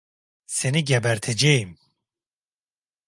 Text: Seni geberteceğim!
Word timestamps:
Seni 0.45 0.83
geberteceğim! 0.85 1.77